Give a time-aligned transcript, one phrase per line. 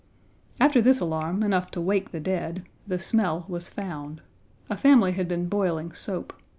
[0.59, 4.21] After this alarm, enough to wake the dead, the smell was found.
[4.67, 6.33] A family had been boiling soap.